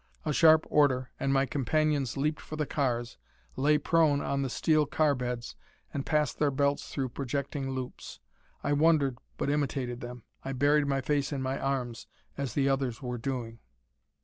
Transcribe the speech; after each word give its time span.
A 0.25 0.33
sharp 0.33 0.65
order, 0.67 1.11
and 1.19 1.31
my 1.31 1.45
companions 1.45 2.17
leaped 2.17 2.41
for 2.41 2.55
the 2.55 2.65
cars, 2.65 3.17
lay 3.55 3.77
prone 3.77 4.19
on 4.19 4.41
the 4.41 4.49
steel 4.49 4.87
car 4.87 5.13
beds, 5.13 5.55
and 5.93 6.07
passed 6.07 6.39
their 6.39 6.49
belts 6.49 6.91
through 6.91 7.09
projecting 7.09 7.69
loops. 7.69 8.19
I 8.63 8.73
wondered, 8.73 9.19
but 9.37 9.51
imitated 9.51 10.01
them. 10.01 10.23
I 10.43 10.53
buried 10.53 10.87
my 10.87 11.01
face 11.01 11.31
in 11.31 11.43
my 11.43 11.59
arms, 11.59 12.07
as 12.35 12.55
the 12.55 12.67
others 12.67 13.03
were 13.03 13.19
doing. 13.19 13.59